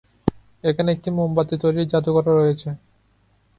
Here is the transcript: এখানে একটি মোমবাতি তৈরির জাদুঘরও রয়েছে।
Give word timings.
এখানে 0.63 0.89
একটি 0.91 1.09
মোমবাতি 1.17 1.55
তৈরির 1.61 1.89
জাদুঘরও 1.91 2.33
রয়েছে। 2.33 2.69